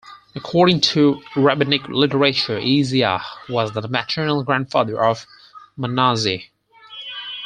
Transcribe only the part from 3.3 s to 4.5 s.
was the maternal